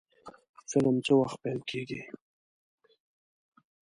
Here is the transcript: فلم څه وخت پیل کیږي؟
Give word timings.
فلم 0.71 0.95
څه 1.05 1.13
وخت 1.21 1.37
پیل 1.43 1.59
کیږي؟ 1.69 2.01